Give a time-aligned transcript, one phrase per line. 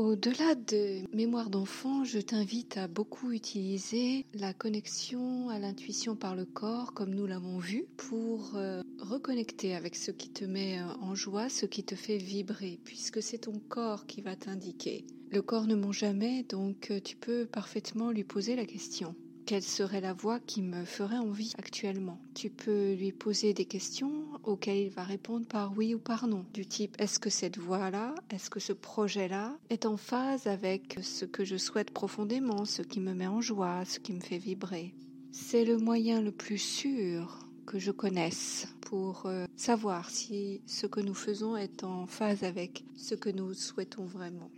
[0.00, 6.46] Au-delà des mémoires d'enfant, je t'invite à beaucoup utiliser la connexion à l'intuition par le
[6.46, 11.14] corps, comme nous l'avons vu, pour euh, reconnecter avec ce qui te met euh, en
[11.14, 15.04] joie, ce qui te fait vibrer, puisque c'est ton corps qui va t'indiquer.
[15.30, 19.14] Le corps ne ment jamais, donc euh, tu peux parfaitement lui poser la question
[19.50, 22.20] quelle serait la voix qui me ferait envie actuellement?
[22.36, 24.12] Tu peux lui poser des questions
[24.44, 28.14] auxquelles il va répondre par oui ou par non, du type est-ce que cette voix-là,
[28.30, 33.00] est-ce que ce projet-là est en phase avec ce que je souhaite profondément, ce qui
[33.00, 34.94] me met en joie, ce qui me fait vibrer?
[35.32, 41.00] C'est le moyen le plus sûr que je connaisse pour euh, savoir si ce que
[41.00, 44.52] nous faisons est en phase avec ce que nous souhaitons vraiment.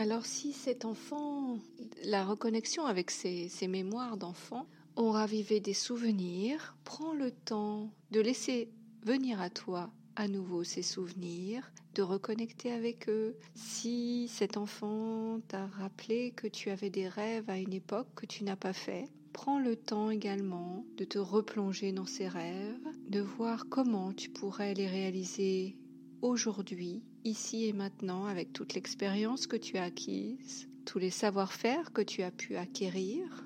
[0.00, 1.58] Alors si cet enfant,
[2.04, 8.70] la reconnexion avec ses, mémoires d'enfant, ont ravivé des souvenirs, prends le temps de laisser
[9.04, 13.36] venir à toi à nouveau ces souvenirs, de reconnecter avec eux.
[13.54, 18.42] Si cet enfant t'a rappelé que tu avais des rêves à une époque que tu
[18.42, 23.66] n'as pas fait, prends le temps également de te replonger dans ces rêves, de voir
[23.68, 25.76] comment tu pourrais les réaliser
[26.22, 32.02] aujourd'hui, ici et maintenant, avec toute l'expérience que tu as acquise, tous les savoir-faire que
[32.02, 33.44] tu as pu acquérir,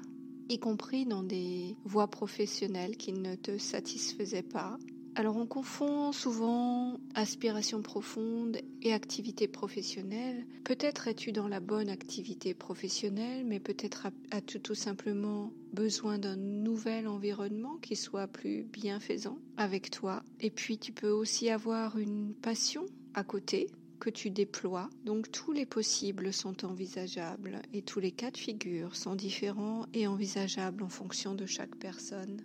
[0.48, 4.76] y compris dans des voies professionnelles qui ne te satisfaisaient pas.
[5.16, 10.44] Alors on confond souvent aspiration profonde et activité professionnelle.
[10.64, 17.06] Peut-être es-tu dans la bonne activité professionnelle, mais peut-être as-tu tout simplement besoin d'un nouvel
[17.06, 20.24] environnement qui soit plus bienfaisant avec toi.
[20.40, 23.68] Et puis tu peux aussi avoir une passion à côté
[24.00, 24.90] que tu déploies.
[25.04, 30.06] Donc tous les possibles sont envisageables et tous les cas de figure sont différents et
[30.06, 32.42] envisageables en fonction de chaque personne.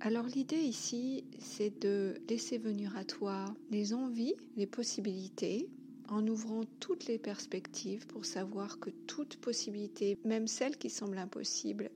[0.00, 5.68] Alors l'idée ici, c'est de laisser venir à toi les envies, les possibilités,
[6.08, 11.90] en ouvrant toutes les perspectives pour savoir que toute possibilité, même celle qui semble impossible,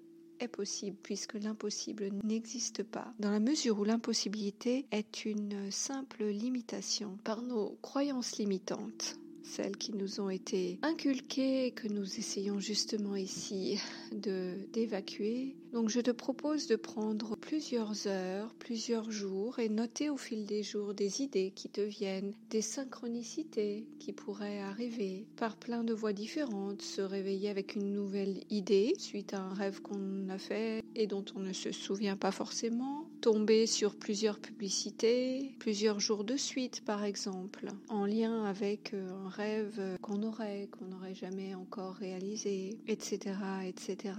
[0.49, 7.43] possible puisque l'impossible n'existe pas, dans la mesure où l'impossibilité est une simple limitation par
[7.43, 13.79] nos croyances limitantes celles qui nous ont été inculquées, que nous essayons justement ici
[14.13, 15.55] de d'évacuer.
[15.73, 20.63] Donc je te propose de prendre plusieurs heures, plusieurs jours et noter au fil des
[20.63, 26.13] jours des idées qui te viennent, des synchronicités qui pourraient arriver par plein de voies
[26.13, 31.07] différentes, se réveiller avec une nouvelle idée suite à un rêve qu'on a fait et
[31.07, 36.85] dont on ne se souvient pas forcément, tomber sur plusieurs publicités, plusieurs jours de suite
[36.85, 42.77] par exemple, en lien avec euh, un rêve qu'on aurait, qu'on n'aurait jamais encore réalisé,
[42.87, 43.35] etc.,
[43.67, 44.13] etc.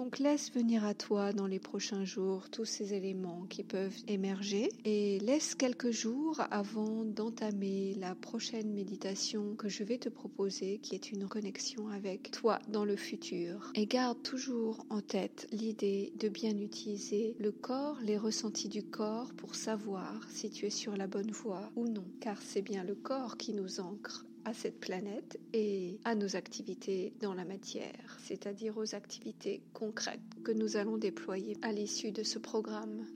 [0.00, 4.70] Donc laisse venir à toi dans les prochains jours tous ces éléments qui peuvent émerger
[4.86, 10.94] et laisse quelques jours avant d'entamer la prochaine méditation que je vais te proposer qui
[10.94, 13.72] est une connexion avec toi dans le futur.
[13.74, 19.34] Et garde toujours en tête l'idée de bien utiliser le corps, les ressentis du corps
[19.34, 22.94] pour savoir si tu es sur la bonne voie ou non car c'est bien le
[22.94, 28.76] corps qui nous ancre à cette planète et à nos activités dans la matière, c'est-à-dire
[28.78, 33.06] aux activités concrètes que nous allons déployer à l'issue de ce programme.